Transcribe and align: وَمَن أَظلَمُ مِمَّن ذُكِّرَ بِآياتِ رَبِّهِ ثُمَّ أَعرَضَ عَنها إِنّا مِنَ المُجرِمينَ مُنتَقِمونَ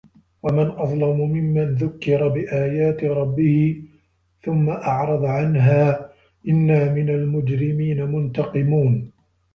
وَمَن 0.43 0.67
أَظلَمُ 0.71 1.31
مِمَّن 1.31 1.73
ذُكِّرَ 1.75 2.27
بِآياتِ 2.27 3.03
رَبِّهِ 3.03 3.83
ثُمَّ 4.43 4.69
أَعرَضَ 4.69 5.25
عَنها 5.25 6.09
إِنّا 6.49 6.93
مِنَ 6.93 7.09
المُجرِمينَ 7.09 8.03
مُنتَقِمونَ 8.11 9.11